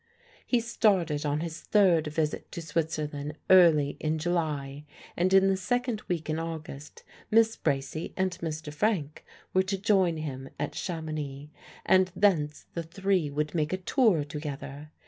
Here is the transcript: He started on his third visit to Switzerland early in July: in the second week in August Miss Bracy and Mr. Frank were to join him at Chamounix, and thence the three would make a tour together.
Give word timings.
He 0.43 0.59
started 0.59 1.27
on 1.27 1.41
his 1.41 1.61
third 1.61 2.07
visit 2.07 2.51
to 2.53 2.61
Switzerland 2.63 3.37
early 3.51 3.97
in 3.99 4.17
July: 4.17 4.83
in 5.15 5.27
the 5.29 5.55
second 5.55 6.01
week 6.07 6.27
in 6.27 6.39
August 6.39 7.03
Miss 7.29 7.55
Bracy 7.55 8.11
and 8.17 8.31
Mr. 8.41 8.73
Frank 8.73 9.23
were 9.53 9.61
to 9.61 9.77
join 9.77 10.17
him 10.17 10.49
at 10.59 10.71
Chamounix, 10.71 11.49
and 11.85 12.11
thence 12.15 12.65
the 12.73 12.81
three 12.81 13.29
would 13.29 13.53
make 13.53 13.73
a 13.73 13.77
tour 13.77 14.23
together. 14.23 14.89